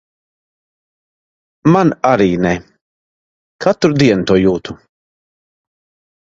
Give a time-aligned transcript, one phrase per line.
[1.75, 2.53] Man arī ne.
[3.67, 4.77] Katru dienu to jūtu.